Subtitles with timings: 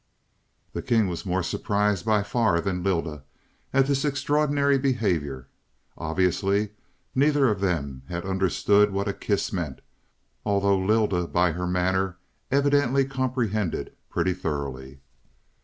[0.73, 3.21] "The king was more surprised by far than Lylda,
[3.71, 5.47] at this extraordinary behavior.
[5.95, 6.71] Obviously
[7.13, 9.79] neither of them had understood what a kiss meant,
[10.43, 12.17] although Lylda, by her manner
[12.49, 15.01] evidently comprehended pretty thoroughly.